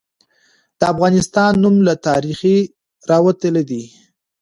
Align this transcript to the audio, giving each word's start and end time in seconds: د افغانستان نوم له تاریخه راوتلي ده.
د 0.79 0.81
افغانستان 0.93 1.51
نوم 1.63 1.75
له 1.87 1.93
تاریخه 2.07 2.53
راوتلي 3.09 3.63
ده. 3.69 3.83